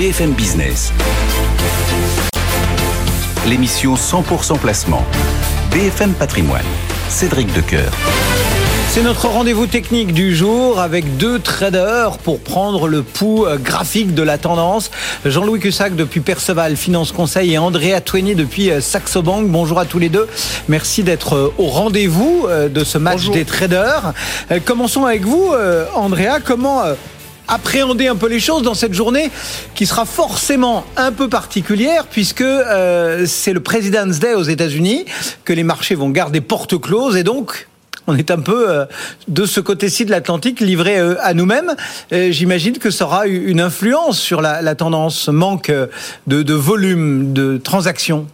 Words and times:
BFM 0.00 0.32
Business. 0.32 0.94
L'émission 3.46 3.96
100% 3.96 4.58
placement. 4.58 5.04
BFM 5.70 6.14
Patrimoine. 6.14 6.64
Cédric 7.10 7.52
Decoeur. 7.52 7.92
C'est 8.88 9.02
notre 9.02 9.28
rendez-vous 9.28 9.66
technique 9.66 10.14
du 10.14 10.34
jour 10.34 10.80
avec 10.80 11.18
deux 11.18 11.38
traders 11.38 12.16
pour 12.16 12.40
prendre 12.40 12.88
le 12.88 13.02
pouls 13.02 13.44
euh, 13.44 13.58
graphique 13.58 14.14
de 14.14 14.22
la 14.22 14.38
tendance. 14.38 14.90
Jean-Louis 15.26 15.60
Cussac 15.60 15.94
depuis 15.94 16.20
Perceval 16.20 16.76
Finance 16.76 17.12
Conseil 17.12 17.52
et 17.52 17.58
Andrea 17.58 18.00
Twenny 18.02 18.34
depuis 18.34 18.70
euh, 18.70 18.80
Saxo 18.80 19.20
Bank. 19.20 19.48
Bonjour 19.48 19.78
à 19.78 19.84
tous 19.84 19.98
les 19.98 20.08
deux. 20.08 20.26
Merci 20.68 21.02
d'être 21.02 21.34
euh, 21.36 21.52
au 21.58 21.66
rendez-vous 21.66 22.46
de 22.48 22.84
ce 22.84 22.96
match 22.96 23.28
des 23.28 23.44
traders. 23.44 24.14
Commençons 24.64 25.04
avec 25.04 25.26
vous, 25.26 25.52
Andrea. 25.94 26.40
Comment 26.42 26.84
appréhender 27.50 28.08
un 28.08 28.16
peu 28.16 28.28
les 28.28 28.40
choses 28.40 28.62
dans 28.62 28.74
cette 28.74 28.94
journée 28.94 29.30
qui 29.74 29.86
sera 29.86 30.04
forcément 30.04 30.84
un 30.96 31.12
peu 31.12 31.28
particulière 31.28 32.06
puisque 32.10 32.44
c'est 33.26 33.52
le 33.52 33.60
President's 33.60 34.18
Day 34.18 34.34
aux 34.34 34.42
États-Unis, 34.42 35.04
que 35.44 35.52
les 35.52 35.64
marchés 35.64 35.94
vont 35.94 36.10
garder 36.10 36.40
porte 36.40 36.80
close 36.80 37.16
et 37.16 37.22
donc 37.22 37.68
on 38.10 38.16
est 38.16 38.30
un 38.30 38.40
peu 38.40 38.68
euh, 38.68 38.86
de 39.28 39.46
ce 39.46 39.60
côté-ci 39.60 40.04
de 40.04 40.10
l'Atlantique 40.10 40.60
livré 40.60 40.98
euh, 40.98 41.14
à 41.20 41.32
nous-mêmes. 41.34 41.74
J'imagine 42.10 42.78
que 42.78 42.90
ça 42.90 43.04
aura 43.04 43.26
une 43.26 43.60
influence 43.60 44.18
sur 44.18 44.40
la, 44.40 44.74
tendance, 44.74 45.28
manque 45.28 45.70
de, 45.70 46.42
de 46.42 46.54
volume, 46.54 47.32
de 47.32 47.56
transactions. 47.58 48.26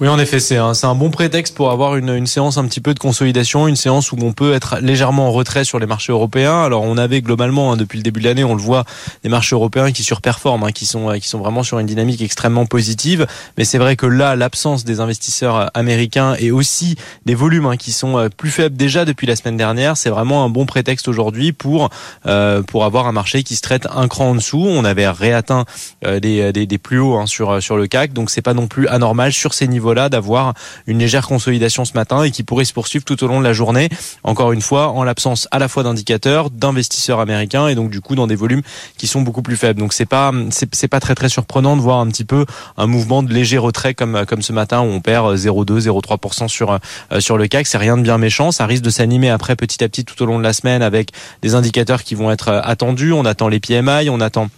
Oui, 0.00 0.08
en 0.08 0.18
effet, 0.18 0.40
c'est 0.40 0.56
un, 0.56 0.72
un, 0.82 0.94
bon 0.94 1.10
prétexte 1.10 1.54
pour 1.54 1.70
avoir 1.70 1.94
une, 1.94 2.08
une, 2.08 2.26
séance 2.26 2.56
un 2.56 2.64
petit 2.64 2.80
peu 2.80 2.94
de 2.94 2.98
consolidation, 2.98 3.68
une 3.68 3.76
séance 3.76 4.12
où 4.12 4.16
on 4.22 4.32
peut 4.32 4.54
être 4.54 4.78
légèrement 4.80 5.28
en 5.28 5.30
retrait 5.30 5.62
sur 5.62 5.78
les 5.78 5.84
marchés 5.84 6.10
européens. 6.10 6.62
Alors, 6.62 6.84
on 6.84 6.96
avait 6.96 7.20
globalement, 7.20 7.70
hein, 7.70 7.76
depuis 7.76 7.98
le 7.98 8.02
début 8.02 8.20
de 8.20 8.24
l'année, 8.24 8.42
on 8.42 8.54
le 8.54 8.62
voit, 8.62 8.86
des 9.24 9.28
marchés 9.28 9.54
européens 9.54 9.92
qui 9.92 10.02
surperforment, 10.02 10.64
hein, 10.64 10.72
qui 10.72 10.86
sont 10.86 11.10
qui 11.20 11.28
sont 11.28 11.38
vraiment 11.38 11.62
sur 11.62 11.78
une 11.80 11.86
dynamique 11.86 12.22
extrêmement 12.22 12.64
positive. 12.64 13.26
Mais 13.58 13.64
c'est 13.64 13.76
vrai 13.76 13.94
que 13.94 14.06
là, 14.06 14.36
l'absence 14.36 14.84
des 14.84 15.00
investisseurs 15.00 15.70
américains 15.74 16.34
et 16.38 16.50
aussi 16.50 16.96
des 17.26 17.34
volumes 17.34 17.66
hein, 17.66 17.76
qui 17.76 17.92
sont 17.92 18.16
euh, 18.16 18.30
plus 18.34 18.50
faibles 18.50 18.78
déjà 18.78 19.04
depuis 19.04 19.26
la 19.26 19.36
semaine 19.36 19.58
dernière, 19.58 19.98
c'est 19.98 20.08
vraiment 20.08 20.46
un 20.46 20.48
bon 20.48 20.64
prétexte 20.64 21.08
aujourd'hui 21.08 21.52
pour 21.52 21.90
euh, 22.24 22.62
pour 22.62 22.86
avoir 22.86 23.06
un 23.06 23.12
marché 23.12 23.42
qui 23.42 23.54
se 23.54 23.60
traite 23.60 23.86
un 23.94 24.08
cran 24.08 24.30
en 24.30 24.34
dessous. 24.34 24.64
On 24.66 24.86
avait 24.86 25.10
réatteint 25.10 25.66
euh, 26.06 26.20
des, 26.20 26.54
des, 26.54 26.64
des, 26.64 26.78
plus 26.78 27.00
hauts 27.00 27.18
hein, 27.18 27.26
sur 27.26 27.62
sur 27.62 27.76
le 27.76 27.86
CAC, 27.86 28.14
donc 28.14 28.30
c'est 28.30 28.40
pas 28.40 28.54
non 28.54 28.66
plus 28.66 28.88
anormal 28.88 29.34
sur 29.34 29.52
ces 29.52 29.68
niveaux 29.68 29.89
là 29.94 30.08
d'avoir 30.08 30.54
une 30.86 30.98
légère 30.98 31.26
consolidation 31.26 31.84
ce 31.84 31.94
matin 31.94 32.22
et 32.22 32.30
qui 32.30 32.42
pourrait 32.42 32.64
se 32.64 32.72
poursuivre 32.72 33.04
tout 33.04 33.22
au 33.24 33.26
long 33.26 33.38
de 33.38 33.44
la 33.44 33.52
journée. 33.52 33.88
Encore 34.24 34.52
une 34.52 34.60
fois, 34.60 34.88
en 34.88 35.04
l'absence 35.04 35.48
à 35.50 35.58
la 35.58 35.68
fois 35.68 35.82
d'indicateurs, 35.82 36.50
d'investisseurs 36.50 37.20
américains 37.20 37.68
et 37.68 37.74
donc 37.74 37.90
du 37.90 38.00
coup 38.00 38.14
dans 38.14 38.26
des 38.26 38.34
volumes 38.34 38.62
qui 38.96 39.06
sont 39.06 39.22
beaucoup 39.22 39.42
plus 39.42 39.56
faibles. 39.56 39.80
Donc 39.80 39.92
c'est 39.92 40.06
pas 40.06 40.32
c'est 40.50 40.88
pas 40.88 41.00
très 41.00 41.14
très 41.14 41.28
surprenant 41.28 41.76
de 41.76 41.82
voir 41.82 41.98
un 41.98 42.08
petit 42.08 42.24
peu 42.24 42.46
un 42.76 42.86
mouvement 42.86 43.22
de 43.22 43.32
léger 43.32 43.58
retrait 43.58 43.94
comme 43.94 44.24
comme 44.26 44.42
ce 44.42 44.52
matin 44.52 44.80
où 44.80 44.86
on 44.86 45.00
perd 45.00 45.34
0,2 45.34 45.80
0,3% 45.80 46.48
sur 46.48 46.72
euh, 46.72 47.20
sur 47.20 47.36
le 47.38 47.46
CAC. 47.46 47.66
C'est 47.66 47.78
rien 47.78 47.96
de 47.96 48.02
bien 48.02 48.18
méchant. 48.18 48.52
Ça 48.52 48.66
risque 48.66 48.82
de 48.82 48.90
s'animer 48.90 49.30
après 49.30 49.56
petit 49.56 49.82
à 49.84 49.88
petit 49.88 50.04
tout 50.04 50.20
au 50.22 50.26
long 50.26 50.38
de 50.38 50.44
la 50.44 50.52
semaine 50.52 50.82
avec 50.82 51.10
des 51.42 51.54
indicateurs 51.54 52.02
qui 52.02 52.14
vont 52.14 52.30
être 52.30 52.48
euh, 52.48 52.60
attendus. 52.62 53.12
On 53.12 53.24
attend 53.24 53.48
les 53.48 53.60
PMI, 53.60 54.10
on 54.10 54.20
attend 54.20 54.48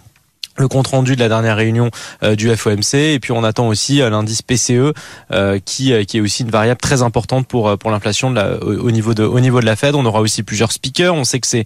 le 0.57 0.67
compte 0.67 0.87
rendu 0.87 1.15
de 1.15 1.19
la 1.19 1.29
dernière 1.29 1.57
réunion 1.57 1.89
euh, 2.21 2.35
du 2.35 2.53
FOMC 2.55 2.93
et 2.93 3.19
puis 3.19 3.31
on 3.31 3.43
attend 3.43 3.67
aussi 3.67 4.01
euh, 4.01 4.09
l'indice 4.09 4.41
PCE 4.41 4.93
euh, 5.31 5.59
qui 5.63 5.93
qui 6.05 6.17
est 6.17 6.21
aussi 6.21 6.43
une 6.43 6.49
variable 6.49 6.79
très 6.79 7.01
importante 7.01 7.47
pour 7.47 7.77
pour 7.77 7.91
l'inflation 7.91 8.33
au, 8.61 8.91
niveau 8.91 9.13
de 9.13 9.23
au 9.23 9.39
niveau 9.39 9.59
de 9.59 9.65
la 9.65 9.75
Fed. 9.75 9.95
On 9.95 10.05
aura 10.05 10.21
aussi 10.21 10.43
plusieurs 10.43 10.71
speakers. 10.71 11.13
On 11.13 11.23
sait 11.23 11.39
que 11.39 11.47
c'est 11.47 11.65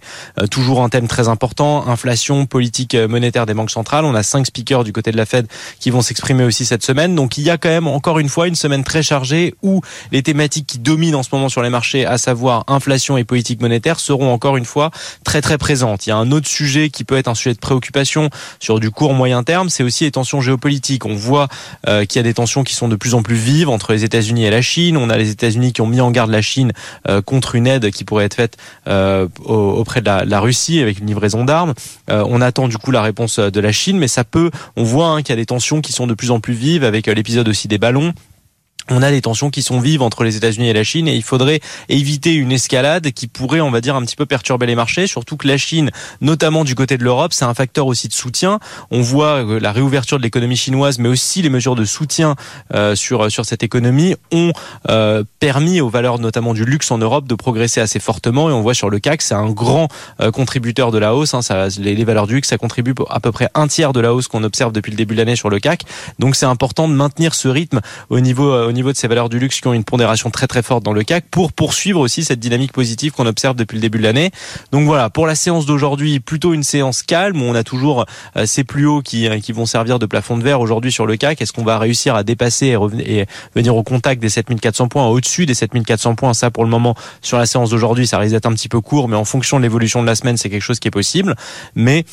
toujours 0.50 0.82
un 0.82 0.88
thème 0.88 1.08
très 1.08 1.28
important. 1.28 1.86
Inflation 1.86 2.46
politique 2.46 2.94
monétaire 2.94 3.46
des 3.46 3.54
banques 3.54 3.70
centrales. 3.70 4.04
On 4.04 4.14
a 4.14 4.22
cinq 4.22 4.46
speakers 4.46 4.84
du 4.84 4.92
côté 4.92 5.10
de 5.12 5.16
la 5.16 5.26
Fed 5.26 5.46
qui 5.78 5.90
vont 5.90 6.02
s'exprimer 6.02 6.44
aussi 6.44 6.64
cette 6.64 6.84
semaine. 6.84 7.14
Donc 7.14 7.38
il 7.38 7.44
y 7.44 7.50
a 7.50 7.58
quand 7.58 7.68
même 7.68 7.86
encore 7.86 8.18
une 8.18 8.28
fois 8.28 8.48
une 8.48 8.54
semaine 8.54 8.84
très 8.84 9.02
chargée 9.02 9.54
où 9.62 9.80
les 10.12 10.22
thématiques 10.22 10.66
qui 10.66 10.78
dominent 10.78 11.14
en 11.14 11.22
ce 11.22 11.28
moment 11.32 11.48
sur 11.48 11.62
les 11.62 11.70
marchés 11.70 12.06
à 12.06 12.18
savoir 12.18 12.64
inflation 12.66 13.16
et 13.16 13.24
politique 13.24 13.60
monétaire 13.60 14.00
seront 14.00 14.32
encore 14.32 14.56
une 14.56 14.64
fois 14.64 14.90
très 15.24 15.40
très 15.40 15.58
présentes. 15.58 16.06
Il 16.06 16.10
y 16.10 16.12
a 16.12 16.16
un 16.16 16.30
autre 16.32 16.48
sujet 16.48 16.90
qui 16.90 17.04
peut 17.04 17.16
être 17.16 17.28
un 17.28 17.34
sujet 17.34 17.54
de 17.54 17.60
préoccupation 17.60 18.30
sur 18.60 18.77
du 18.78 18.90
court 18.90 19.14
moyen 19.14 19.42
terme, 19.42 19.68
c'est 19.68 19.82
aussi 19.82 20.04
les 20.04 20.10
tensions 20.10 20.40
géopolitiques. 20.40 21.06
On 21.06 21.14
voit 21.14 21.48
euh, 21.86 22.04
qu'il 22.04 22.18
y 22.18 22.20
a 22.20 22.22
des 22.22 22.34
tensions 22.34 22.64
qui 22.64 22.74
sont 22.74 22.88
de 22.88 22.96
plus 22.96 23.14
en 23.14 23.22
plus 23.22 23.34
vives 23.34 23.68
entre 23.68 23.92
les 23.92 24.04
États-Unis 24.04 24.44
et 24.44 24.50
la 24.50 24.62
Chine. 24.62 24.96
On 24.96 25.10
a 25.10 25.16
les 25.16 25.30
États-Unis 25.30 25.72
qui 25.72 25.80
ont 25.80 25.86
mis 25.86 26.00
en 26.00 26.10
garde 26.10 26.30
la 26.30 26.42
Chine 26.42 26.72
euh, 27.08 27.22
contre 27.22 27.54
une 27.54 27.66
aide 27.66 27.90
qui 27.90 28.04
pourrait 28.04 28.24
être 28.24 28.34
faite 28.34 28.56
euh, 28.86 29.28
auprès 29.44 30.00
de 30.00 30.06
la, 30.06 30.40
Russie 30.40 30.80
avec 30.80 31.00
une 31.00 31.06
livraison 31.06 31.44
d'armes. 31.44 31.74
on 32.08 32.40
attend 32.40 32.68
du 32.68 32.78
coup 32.78 32.92
la 32.92 33.02
réponse 33.02 33.40
de 33.40 33.60
la 33.60 33.72
Chine, 33.72 33.98
mais 33.98 34.06
ça 34.06 34.22
peut. 34.22 34.50
On 34.76 34.84
voit 34.84 35.08
hein, 35.08 35.22
qu'il 35.22 35.30
y 35.30 35.32
a 35.32 35.36
des 35.36 35.46
tensions 35.46 35.80
qui 35.80 35.92
sont 35.92 36.06
de 36.06 36.14
plus 36.14 36.30
en 36.30 36.38
plus 36.38 36.54
vives 36.54 36.84
avec 36.84 37.06
l'épisode 37.06 37.48
aussi 37.48 37.66
des 37.66 37.78
ballons 37.78 38.14
on 38.90 39.02
a 39.02 39.10
des 39.10 39.20
tensions 39.20 39.50
qui 39.50 39.62
sont 39.62 39.80
vives 39.80 40.02
entre 40.02 40.24
les 40.24 40.36
États-Unis 40.36 40.68
et 40.68 40.72
la 40.72 40.84
Chine 40.84 41.08
et 41.08 41.14
il 41.14 41.22
faudrait 41.22 41.60
éviter 41.88 42.34
une 42.34 42.52
escalade 42.52 43.10
qui 43.12 43.26
pourrait, 43.26 43.60
on 43.60 43.70
va 43.70 43.80
dire, 43.80 43.96
un 43.96 44.02
petit 44.02 44.16
peu 44.16 44.26
perturber 44.26 44.66
les 44.66 44.74
marchés. 44.74 45.06
Surtout 45.06 45.36
que 45.36 45.46
la 45.46 45.56
Chine, 45.56 45.90
notamment 46.20 46.64
du 46.64 46.74
côté 46.74 46.96
de 46.96 47.04
l'Europe, 47.04 47.32
c'est 47.32 47.44
un 47.44 47.54
facteur 47.54 47.86
aussi 47.86 48.08
de 48.08 48.12
soutien. 48.12 48.58
On 48.90 49.02
voit 49.02 49.42
la 49.42 49.72
réouverture 49.72 50.18
de 50.18 50.22
l'économie 50.22 50.56
chinoise, 50.56 50.98
mais 50.98 51.08
aussi 51.08 51.42
les 51.42 51.50
mesures 51.50 51.76
de 51.76 51.84
soutien 51.84 52.36
euh, 52.74 52.94
sur 52.94 53.30
sur 53.30 53.44
cette 53.44 53.62
économie 53.62 54.14
ont 54.32 54.52
euh, 54.88 55.24
permis 55.40 55.80
aux 55.80 55.88
valeurs, 55.88 56.18
notamment 56.18 56.54
du 56.54 56.64
luxe 56.64 56.90
en 56.90 56.98
Europe, 56.98 57.26
de 57.26 57.34
progresser 57.34 57.80
assez 57.80 58.00
fortement. 58.00 58.48
Et 58.48 58.52
on 58.52 58.62
voit 58.62 58.74
sur 58.74 58.90
le 58.90 58.98
CAC, 58.98 59.22
c'est 59.22 59.34
un 59.34 59.50
grand 59.50 59.88
euh, 60.20 60.30
contributeur 60.30 60.90
de 60.90 60.98
la 60.98 61.14
hausse. 61.14 61.34
Hein. 61.34 61.42
Ça, 61.42 61.68
les, 61.78 62.04
valeurs 62.04 62.26
du 62.26 62.34
luxe, 62.34 62.48
ça 62.48 62.58
contribue 62.58 62.94
à 63.10 63.20
peu 63.20 63.32
près 63.32 63.48
un 63.54 63.66
tiers 63.66 63.92
de 63.92 64.00
la 64.00 64.14
hausse 64.14 64.28
qu'on 64.28 64.44
observe 64.44 64.72
depuis 64.72 64.90
le 64.90 64.96
début 64.96 65.14
de 65.14 65.20
l'année 65.20 65.36
sur 65.36 65.50
le 65.50 65.58
CAC. 65.58 65.82
Donc 66.18 66.36
c'est 66.36 66.46
important 66.46 66.88
de 66.88 66.94
maintenir 66.94 67.34
ce 67.34 67.48
rythme 67.48 67.80
au 68.08 68.20
niveau 68.20 68.52
au 68.52 68.72
niveau 68.78 68.92
de 68.92 68.96
ces 68.96 69.08
valeurs 69.08 69.28
du 69.28 69.38
luxe 69.38 69.60
qui 69.60 69.66
ont 69.66 69.72
une 69.72 69.84
pondération 69.84 70.30
très 70.30 70.46
très 70.46 70.62
forte 70.62 70.84
dans 70.84 70.92
le 70.92 71.02
CAC 71.02 71.26
pour 71.30 71.52
poursuivre 71.52 72.00
aussi 72.00 72.24
cette 72.24 72.40
dynamique 72.40 72.72
positive 72.72 73.12
qu'on 73.12 73.26
observe 73.26 73.56
depuis 73.56 73.74
le 73.74 73.80
début 73.80 73.98
de 73.98 74.04
l'année. 74.04 74.30
Donc 74.72 74.86
voilà, 74.86 75.10
pour 75.10 75.26
la 75.26 75.34
séance 75.34 75.66
d'aujourd'hui, 75.66 76.20
plutôt 76.20 76.54
une 76.54 76.62
séance 76.62 77.02
calme 77.02 77.42
où 77.42 77.44
on 77.44 77.54
a 77.54 77.64
toujours 77.64 78.06
euh, 78.36 78.46
ces 78.46 78.64
plus 78.64 78.86
hauts 78.86 79.02
qui, 79.02 79.28
euh, 79.28 79.40
qui 79.40 79.52
vont 79.52 79.66
servir 79.66 79.98
de 79.98 80.06
plafond 80.06 80.38
de 80.38 80.42
verre 80.42 80.60
aujourd'hui 80.60 80.92
sur 80.92 81.06
le 81.06 81.16
CAC. 81.16 81.42
Est-ce 81.42 81.52
qu'on 81.52 81.64
va 81.64 81.78
réussir 81.78 82.14
à 82.14 82.22
dépasser 82.22 82.66
et, 82.66 82.76
revenir, 82.76 83.26
venir 83.54 83.76
au 83.76 83.82
contact 83.82 84.22
des 84.22 84.28
7400 84.28 84.88
points, 84.88 85.06
au-dessus 85.06 85.44
des 85.44 85.54
7400 85.54 86.14
points? 86.14 86.34
Ça, 86.34 86.50
pour 86.50 86.64
le 86.64 86.70
moment, 86.70 86.94
sur 87.20 87.38
la 87.38 87.46
séance 87.46 87.70
d'aujourd'hui, 87.70 88.06
ça 88.06 88.18
risque 88.18 88.34
d'être 88.34 88.46
un 88.46 88.54
petit 88.54 88.68
peu 88.68 88.80
court, 88.80 89.08
mais 89.08 89.16
en 89.16 89.24
fonction 89.24 89.58
de 89.58 89.62
l'évolution 89.62 90.02
de 90.02 90.06
la 90.06 90.14
semaine, 90.14 90.36
c'est 90.36 90.50
quelque 90.50 90.62
chose 90.62 90.78
qui 90.78 90.88
est 90.88 90.92
possible. 90.92 91.34
Mais 91.74 92.04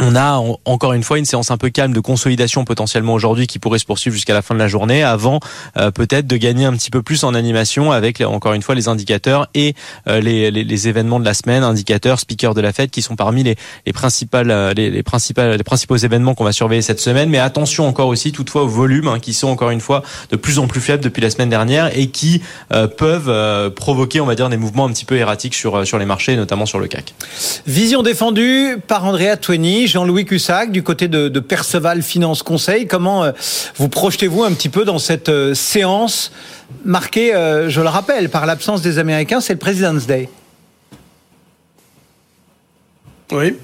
on 0.00 0.16
a 0.16 0.42
encore 0.64 0.94
une 0.94 1.02
fois 1.02 1.18
une 1.18 1.24
séance 1.24 1.50
un 1.50 1.58
peu 1.58 1.70
calme 1.70 1.92
de 1.92 2.00
consolidation 2.00 2.64
potentiellement 2.64 3.14
aujourd'hui 3.14 3.46
qui 3.46 3.58
pourrait 3.58 3.78
se 3.78 3.84
poursuivre 3.84 4.14
jusqu'à 4.14 4.34
la 4.34 4.42
fin 4.42 4.54
de 4.54 4.58
la 4.58 4.68
journée 4.68 5.02
avant 5.02 5.40
euh, 5.76 5.90
peut-être 5.90 6.26
de 6.26 6.36
gagner 6.36 6.64
un 6.64 6.72
petit 6.72 6.90
peu 6.90 7.02
plus 7.02 7.24
en 7.24 7.34
animation 7.34 7.92
avec 7.92 8.20
encore 8.20 8.54
une 8.54 8.62
fois 8.62 8.74
les 8.74 8.88
indicateurs 8.88 9.48
et 9.54 9.74
euh, 10.08 10.20
les, 10.20 10.50
les, 10.50 10.88
événements 10.88 11.20
de 11.20 11.24
la 11.24 11.34
semaine, 11.34 11.62
indicateurs, 11.62 12.18
speakers 12.18 12.54
de 12.54 12.60
la 12.60 12.72
fête 12.72 12.90
qui 12.90 13.02
sont 13.02 13.16
parmi 13.16 13.42
les, 13.42 13.56
les 13.86 13.92
principales 13.92 14.50
euh, 14.50 14.72
les, 14.74 14.90
les, 14.90 15.02
principales 15.02 15.56
les 15.56 15.62
principaux 15.62 15.96
événements 15.96 16.34
qu'on 16.34 16.44
va 16.44 16.52
surveiller 16.52 16.82
cette 16.82 17.00
semaine. 17.00 17.28
Mais 17.28 17.38
attention 17.38 17.86
encore 17.86 18.08
aussi 18.08 18.32
toutefois 18.32 18.64
aux 18.64 18.68
volumes 18.68 19.08
hein, 19.08 19.18
qui 19.20 19.34
sont 19.34 19.48
encore 19.48 19.70
une 19.70 19.80
fois 19.80 20.02
de 20.30 20.36
plus 20.36 20.58
en 20.58 20.66
plus 20.66 20.80
faibles 20.80 21.04
depuis 21.04 21.20
la 21.20 21.30
semaine 21.30 21.50
dernière 21.50 21.96
et 21.96 22.08
qui 22.08 22.42
peuvent 22.96 23.72
provoquer 23.74 24.20
on 24.20 24.26
va 24.26 24.34
dire 24.34 24.48
des 24.48 24.56
mouvements 24.56 24.86
un 24.86 24.92
petit 24.92 25.04
peu 25.04 25.16
erratiques 25.16 25.54
sur 25.54 25.86
sur 25.86 25.98
les 25.98 26.06
marchés 26.06 26.36
notamment 26.36 26.66
sur 26.66 26.78
le 26.78 26.88
CAC. 26.88 27.14
Vision 27.66 28.02
défendue 28.02 28.78
par 28.86 29.04
Andrea 29.04 29.36
Jean-Louis 29.86 30.24
Cussac, 30.24 30.70
du 30.70 30.82
côté 30.82 31.08
de, 31.08 31.40
Perceval 31.40 32.02
Finance 32.02 32.42
Conseil. 32.42 32.86
Comment 32.86 33.24
euh, 33.24 33.32
vous 33.76 33.88
projetez-vous 33.88 34.44
un 34.44 34.52
petit 34.52 34.68
peu 34.68 34.84
dans 34.84 34.98
cette 34.98 35.28
euh, 35.28 35.54
séance 35.54 36.32
marquée, 36.84 37.34
euh, 37.34 37.68
je 37.68 37.80
le 37.80 37.88
rappelle, 37.88 38.28
par 38.30 38.46
l'absence 38.46 38.82
des 38.82 38.98
Américains 38.98 39.40
C'est 39.40 39.54
le 39.54 39.58
President's 39.58 40.06
Day? 40.06 40.28
Oui. 43.30 43.56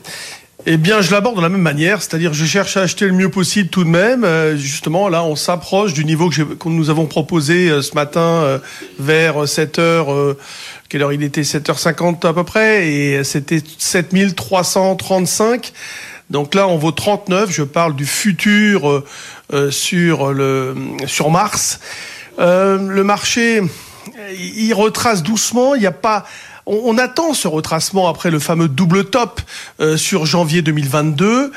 Eh 0.70 0.76
bien, 0.76 1.00
je 1.00 1.11
l'aborde 1.11 1.38
de 1.38 1.41
la 1.41 1.49
même 1.49 1.62
manière, 1.62 2.03
c'est-à-dire 2.03 2.35
je 2.35 2.44
cherche 2.44 2.76
à 2.76 2.82
acheter 2.82 3.06
le 3.06 3.12
mieux 3.12 3.31
possible 3.31 3.70
tout 3.70 3.85
de 3.85 3.88
même. 3.88 4.26
justement, 4.56 5.09
là, 5.09 5.25
on 5.25 5.35
s'approche 5.35 5.94
du 5.94 6.05
niveau 6.05 6.29
que, 6.29 6.69
nous 6.69 6.91
avons 6.91 7.06
proposé 7.06 7.81
ce 7.81 7.94
matin 7.94 8.61
vers 8.99 9.49
7 9.49 9.79
heures 9.79 10.37
quelle 10.88 11.03
heure 11.03 11.12
il 11.12 11.23
était 11.23 11.43
7h50 11.43 12.26
à 12.26 12.32
peu 12.32 12.44
près, 12.44 12.88
et 12.88 13.25
c'était 13.25 13.62
7335. 13.79 15.73
Donc 16.31 16.55
là, 16.55 16.67
on 16.69 16.76
vaut 16.76 16.93
39. 16.93 17.50
Je 17.50 17.62
parle 17.62 17.94
du 17.94 18.06
futur 18.06 18.88
euh, 18.88 19.05
euh, 19.53 19.70
sur 19.70 20.32
le 20.32 20.75
sur 21.06 21.31
Mars. 21.31 21.81
Euh, 22.38 22.79
le 22.79 23.05
marché, 23.05 23.62
il 24.38 24.73
retrace 24.75 25.23
doucement. 25.23 25.75
Il 25.75 25.81
n'y 25.81 25.87
a 25.87 25.93
pas 25.93 26.26
on, 26.69 26.99
attend 26.99 27.32
ce 27.32 27.49
retracement 27.49 28.09
après 28.09 28.31
le 28.31 28.38
fameux 28.38 28.69
double 28.69 29.06
top 29.06 29.41
euh, 29.81 29.97
sur 29.97 30.26
janvier 30.26 30.61
2022. 30.62 31.50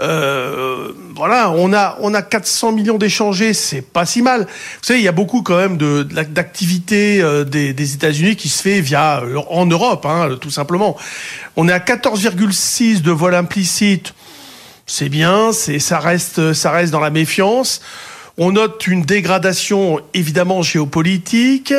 Euh, 0.00 0.92
voilà, 1.16 1.50
on 1.50 1.72
a 1.72 1.96
on 2.00 2.12
a 2.14 2.22
400 2.22 2.72
millions 2.72 2.98
d'échangés, 2.98 3.54
c'est 3.54 3.80
pas 3.80 4.04
si 4.04 4.20
mal. 4.20 4.42
Vous 4.42 4.46
savez, 4.82 5.00
il 5.00 5.04
y 5.04 5.08
a 5.08 5.12
beaucoup 5.12 5.42
quand 5.42 5.56
même 5.56 5.76
de 5.78 6.02
d'activités 6.02 7.22
euh, 7.22 7.44
des, 7.44 7.72
des 7.72 7.94
États-Unis 7.94 8.36
qui 8.36 8.48
se 8.48 8.62
fait 8.62 8.80
via 8.80 9.22
en 9.48 9.66
Europe, 9.66 10.04
hein, 10.06 10.36
tout 10.40 10.50
simplement. 10.50 10.96
On 11.56 11.68
est 11.68 11.72
à 11.72 11.80
14,6 11.80 13.00
de 13.00 13.10
vol 13.10 13.34
implicite. 13.34 14.12
C'est 14.86 15.08
bien, 15.08 15.52
c'est 15.52 15.78
ça 15.78 15.98
reste 15.98 16.52
ça 16.52 16.70
reste 16.70 16.92
dans 16.92 17.00
la 17.00 17.10
méfiance. 17.10 17.80
On 18.40 18.52
note 18.52 18.86
une 18.86 19.02
dégradation 19.02 19.98
évidemment 20.14 20.62
géopolitique. 20.62 21.74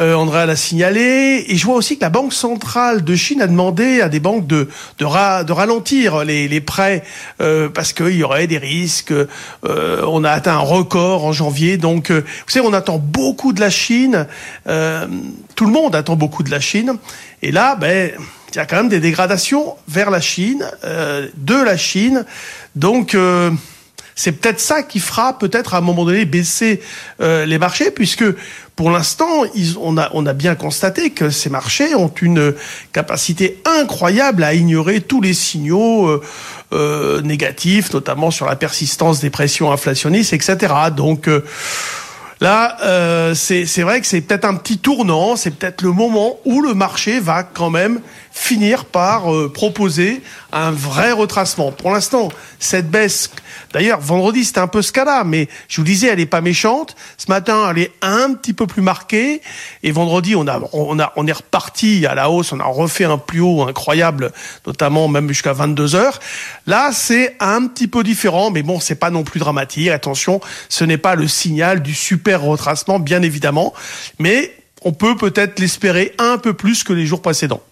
Euh, 0.00 0.14
Andrea 0.14 0.44
l'a 0.44 0.56
signalé. 0.56 1.44
Et 1.46 1.56
je 1.56 1.64
vois 1.64 1.76
aussi 1.76 1.96
que 1.96 2.02
la 2.02 2.10
Banque 2.10 2.32
centrale 2.32 3.04
de 3.04 3.14
Chine 3.14 3.40
a 3.40 3.46
demandé 3.46 4.00
à 4.00 4.08
des 4.08 4.18
banques 4.18 4.48
de, 4.48 4.68
de, 4.98 5.04
ralentir 5.04 6.24
les, 6.24 6.60
prêts 6.60 7.04
euh, 7.40 7.68
parce 7.68 7.92
qu'il 7.92 8.16
y 8.16 8.24
aurait 8.24 8.48
des 8.48 8.58
risques. 8.58 9.12
Euh, 9.12 10.04
on 10.08 10.24
a 10.24 10.32
atteint 10.32 10.54
un 10.54 10.58
record 10.58 11.24
en 11.26 11.32
janvier. 11.32 11.76
Donc, 11.76 12.10
euh, 12.10 12.22
vous 12.22 12.50
savez, 12.50 12.66
on 12.66 12.72
attend 12.72 12.98
beaucoup 12.98 13.52
de 13.52 13.60
la 13.60 13.70
Chine. 13.70 14.26
Tout 14.64 15.66
le 15.66 15.72
monde 15.72 15.94
attend 15.94 16.16
beaucoup 16.16 16.42
de 16.42 16.50
la 16.50 16.58
Chine. 16.58 16.96
Et 17.40 17.52
là, 17.52 17.76
ben, 17.76 18.10
il 18.50 18.56
y 18.56 18.58
a 18.58 18.66
quand 18.66 18.76
même 18.76 18.88
des 18.88 18.98
dégradations 18.98 19.76
vers 19.86 20.10
la 20.10 20.20
Chine, 20.20 20.68
de 20.82 21.54
la 21.54 21.76
Chine. 21.76 22.24
Donc, 22.74 23.16
c'est 24.14 24.32
peut-être 24.32 24.60
ça 24.60 24.82
qui 24.82 25.00
fera 25.00 25.38
peut-être 25.38 25.74
à 25.74 25.78
un 25.78 25.80
moment 25.80 26.04
donné 26.04 26.24
baisser 26.24 26.80
euh, 27.20 27.46
les 27.46 27.58
marchés, 27.58 27.90
puisque 27.90 28.24
pour 28.76 28.90
l'instant, 28.90 29.44
on 29.80 29.96
a, 29.96 30.32
bien 30.32 30.54
constaté 30.54 31.10
que 31.10 31.30
ces 31.30 31.50
marchés 31.50 31.94
ont 31.94 32.12
une 32.22 32.54
capacité 32.92 33.60
incroyable 33.64 34.42
à 34.42 34.54
ignorer 34.54 35.00
tous 35.00 35.20
les 35.20 35.34
signaux 35.34 36.08
euh, 36.08 36.22
euh 36.72 37.20
négatifs, 37.22 37.92
notamment 37.92 38.30
sur 38.30 38.46
la 38.46 38.56
persistance 38.56 39.20
des 39.20 39.30
pressions 39.30 39.70
inflationnistes, 39.70 40.32
etc. 40.32 40.74
Donc 40.96 41.28
Là, 42.40 42.76
euh, 42.82 43.34
c'est 43.34 43.82
vrai 43.82 44.00
que 44.00 44.06
c'est 44.06 44.20
peut-être 44.20 44.44
un 44.44 44.54
petit 44.54 44.78
tournant, 44.78 45.36
c'est 45.36 45.52
peut-être 45.52 45.82
le 45.82 45.92
moment 45.92 46.38
où 46.44 46.60
le 46.60 46.74
marché 46.74 47.20
va 47.20 47.42
quand 47.42 47.70
même 47.70 48.00
finir 48.36 48.84
par 48.84 49.32
euh, 49.32 49.50
proposer 49.50 50.20
un 50.52 50.72
vrai 50.72 51.12
retracement. 51.12 51.70
Pour 51.70 51.92
l'instant, 51.92 52.30
cette 52.58 52.90
baisse, 52.90 53.30
d'ailleurs, 53.72 54.00
vendredi 54.00 54.44
c'était 54.44 54.58
un 54.58 54.66
peu 54.66 54.82
ce 54.82 54.90
cas-là, 54.90 55.22
mais 55.24 55.48
je 55.68 55.80
vous 55.80 55.86
disais, 55.86 56.08
elle 56.08 56.18
est 56.18 56.26
pas 56.26 56.40
méchante. 56.40 56.96
Ce 57.16 57.26
matin, 57.28 57.70
elle 57.70 57.78
est 57.78 57.92
un 58.02 58.34
petit 58.34 58.52
peu 58.52 58.66
plus 58.66 58.82
marquée, 58.82 59.40
et 59.84 59.92
vendredi, 59.92 60.34
on 60.34 60.48
a, 60.48 60.60
on 60.72 60.98
a, 60.98 61.12
on 61.14 61.26
est 61.28 61.32
reparti 61.32 62.06
à 62.06 62.16
la 62.16 62.28
hausse, 62.28 62.52
on 62.52 62.58
a 62.58 62.64
refait 62.64 63.04
un 63.04 63.18
plus 63.18 63.40
haut 63.40 63.62
incroyable, 63.62 64.32
notamment 64.66 65.06
même 65.06 65.28
jusqu'à 65.28 65.52
22 65.52 65.94
heures. 65.94 66.18
Là, 66.66 66.90
c'est 66.92 67.36
un 67.38 67.66
petit 67.68 67.86
peu 67.86 68.02
différent, 68.02 68.50
mais 68.50 68.62
bon, 68.62 68.80
c'est 68.80 68.96
pas 68.96 69.10
non 69.10 69.22
plus 69.22 69.38
dramatique. 69.38 69.88
Attention, 69.88 70.40
ce 70.68 70.84
n'est 70.84 70.98
pas 70.98 71.14
le 71.14 71.28
signal 71.28 71.82
du 71.82 71.94
super 71.94 72.42
retracement, 72.42 72.98
bien 72.98 73.22
évidemment, 73.22 73.72
mais 74.18 74.52
on 74.82 74.92
peut 74.92 75.16
peut-être 75.16 75.60
l'espérer 75.60 76.12
un 76.18 76.36
peu 76.36 76.52
plus 76.52 76.82
que 76.82 76.92
les 76.92 77.06
jours 77.06 77.22
précédents. 77.22 77.62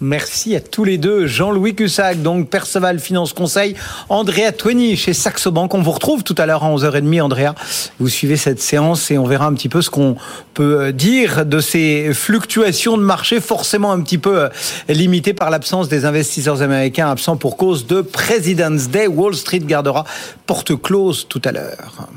Merci 0.00 0.54
à 0.54 0.60
tous 0.60 0.84
les 0.84 0.96
deux. 0.96 1.26
Jean-Louis 1.26 1.74
Cussac, 1.74 2.22
donc 2.22 2.48
Perceval 2.48 3.00
Finance 3.00 3.32
Conseil, 3.32 3.74
Andrea 4.08 4.52
Twenny 4.52 4.96
chez 4.96 5.12
Saxo 5.12 5.50
Bank. 5.50 5.74
On 5.74 5.82
vous 5.82 5.90
retrouve 5.90 6.22
tout 6.22 6.36
à 6.38 6.46
l'heure 6.46 6.62
à 6.62 6.72
11h30, 6.72 7.20
Andrea. 7.20 7.54
Vous 7.98 8.08
suivez 8.08 8.36
cette 8.36 8.60
séance 8.60 9.10
et 9.10 9.18
on 9.18 9.24
verra 9.24 9.46
un 9.46 9.54
petit 9.54 9.68
peu 9.68 9.82
ce 9.82 9.90
qu'on 9.90 10.14
peut 10.54 10.80
euh, 10.80 10.92
dire 10.92 11.44
de 11.44 11.58
ces 11.58 12.14
fluctuations 12.14 12.96
de 12.96 13.02
marché, 13.02 13.40
forcément 13.40 13.90
un 13.90 14.00
petit 14.00 14.18
peu 14.18 14.42
euh, 14.42 14.48
limitées 14.88 15.34
par 15.34 15.50
l'absence 15.50 15.88
des 15.88 16.04
investisseurs 16.04 16.62
américains 16.62 17.10
absents 17.10 17.36
pour 17.36 17.56
cause 17.56 17.86
de 17.88 18.00
President's 18.00 18.88
Day. 18.90 19.08
Wall 19.08 19.34
Street 19.34 19.58
gardera 19.60 20.04
porte 20.46 20.80
close 20.80 21.26
tout 21.28 21.42
à 21.44 21.50
l'heure. 21.50 22.08